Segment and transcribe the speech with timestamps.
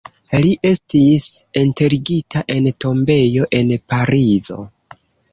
[0.43, 1.25] Li estis
[1.59, 4.57] enterigita en tombejo en Parizo.